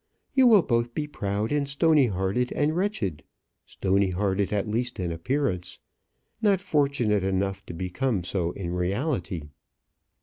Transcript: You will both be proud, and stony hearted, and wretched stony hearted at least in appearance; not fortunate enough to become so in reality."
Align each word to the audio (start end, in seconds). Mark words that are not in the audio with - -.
You 0.33 0.47
will 0.47 0.63
both 0.63 0.95
be 0.95 1.05
proud, 1.05 1.51
and 1.51 1.69
stony 1.69 2.07
hearted, 2.07 2.51
and 2.53 2.75
wretched 2.75 3.21
stony 3.67 4.09
hearted 4.09 4.51
at 4.51 4.67
least 4.67 4.99
in 4.99 5.11
appearance; 5.11 5.77
not 6.41 6.59
fortunate 6.59 7.23
enough 7.23 7.63
to 7.67 7.75
become 7.75 8.23
so 8.23 8.49
in 8.53 8.73
reality." 8.73 9.43